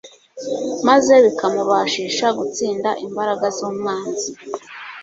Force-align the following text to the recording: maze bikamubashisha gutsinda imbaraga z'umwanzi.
maze 0.87 1.13
bikamubashisha 1.25 2.27
gutsinda 2.37 2.89
imbaraga 3.05 3.45
z'umwanzi. 3.55 4.29